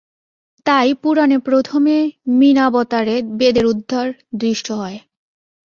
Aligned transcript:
তাই 0.65 0.89
পুরাণে 0.93 1.37
প্রথমে 1.39 1.95
মীনাবতারে 2.39 3.15
বেদের 3.39 3.65
উদ্ধার 3.65 4.07
দৃষ্ট 4.35 4.67
হয়। 4.71 4.97